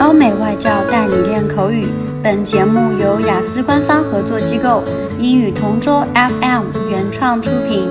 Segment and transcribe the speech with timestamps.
[0.00, 1.88] 欧美外教带你练口语。
[2.22, 4.82] 本节目由雅思官方合作机构
[5.18, 7.88] 英语同桌 FM 原创出品。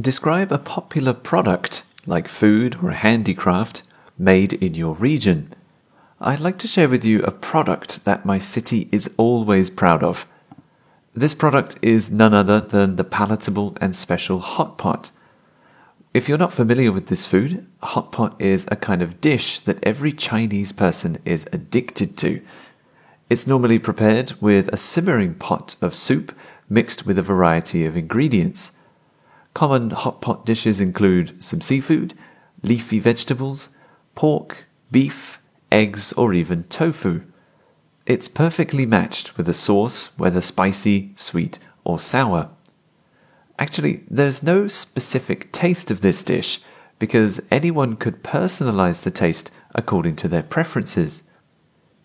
[0.00, 3.82] Describe a popular product, like food or handicraft,
[4.18, 5.48] made in your region.
[6.20, 10.24] I'd like to share with you a product that my city is always proud of.
[11.17, 15.11] This product is none other than the palatable and special hot pot.
[16.13, 19.81] If you're not familiar with this food, hot pot is a kind of dish that
[19.81, 22.41] every Chinese person is addicted to.
[23.29, 26.35] It's normally prepared with a simmering pot of soup
[26.67, 28.77] mixed with a variety of ingredients.
[29.53, 32.13] Common hot pot dishes include some seafood,
[32.61, 33.69] leafy vegetables,
[34.15, 37.21] pork, beef, eggs, or even tofu.
[38.05, 42.49] It's perfectly matched with a sauce, whether spicy, sweet, or sour.
[43.57, 46.59] Actually, there's no specific taste of this dish
[46.99, 51.23] because anyone could personalize the taste according to their preferences.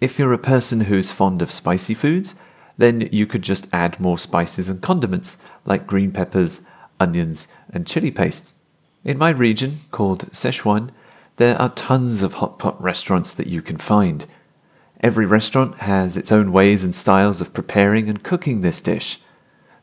[0.00, 2.34] If you're a person who's fond of spicy foods,
[2.78, 6.66] then you could just add more spices and condiments like green peppers,
[6.98, 8.56] onions, and chili paste.
[9.04, 10.90] In my region, called Sichuan,
[11.36, 14.24] there are tons of hot pot restaurants that you can find.
[15.02, 19.20] Every restaurant has its own ways and styles of preparing and cooking this dish.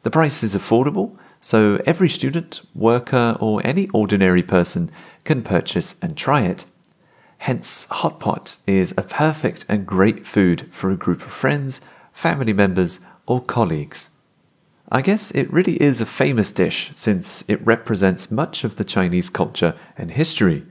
[0.03, 4.91] The price is affordable, so every student, worker, or any ordinary person
[5.23, 6.65] can purchase and try it.
[7.39, 12.53] Hence, hot pot is a perfect and great food for a group of friends, family
[12.53, 14.11] members, or colleagues.
[14.89, 19.29] I guess it really is a famous dish since it represents much of the Chinese
[19.29, 20.63] culture and history.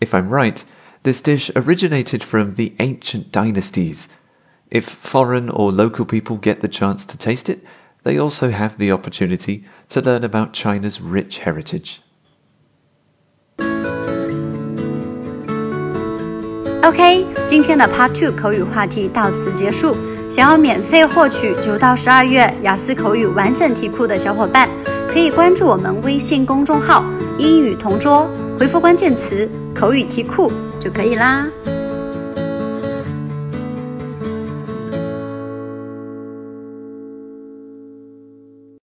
[0.00, 0.64] If I'm right,
[1.03, 4.07] this dish originated from the ancient dynasties.
[4.69, 7.59] If foreign or local people get the chance to taste it,
[8.03, 11.97] they also have the opportunity to learn about China's rich heritage.
[16.81, 19.95] OK，今天的 Part Two 口语话题到此结束。
[20.29, 24.69] 想要免费获取九到十二月雅思口语完整题库的小伙伴，
[25.11, 29.48] 可以关注我们微信公众号“英语同桌”， 回复关键词。
[29.74, 31.48] 口语题库就可以啦。